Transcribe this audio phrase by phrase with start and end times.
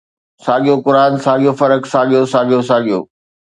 [0.45, 2.99] ساڳيو قرآن، ساڳيو فرق، ساڳيو، ساڳيو، ساڳيو